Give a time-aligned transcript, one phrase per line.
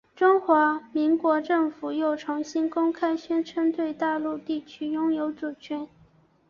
[0.15, 5.87] 中华民国政府又重新公开宣称对大陆地区拥有主权。